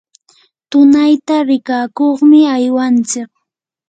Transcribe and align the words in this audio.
tunayta 0.69 1.35
rikakuqmi 1.49 2.39
aywanchik. 2.55 3.29